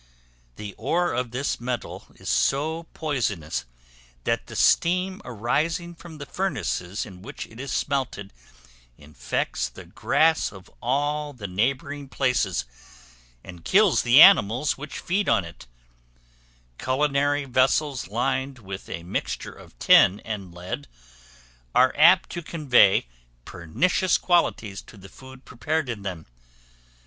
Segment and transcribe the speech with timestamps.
[0.55, 3.65] The ore of this metal is so poisonous,
[4.23, 8.33] that the steam arising from the furnaces in which it is smelted
[8.97, 12.65] infects the grass of all the neighboring places,
[13.43, 15.67] and kills the animals which feed on it:
[16.79, 20.87] culinary vessels lined with a mixture of tin and lead,
[21.75, 23.05] are apt to convey
[23.45, 26.25] pernicious qualities to the food prepared in them.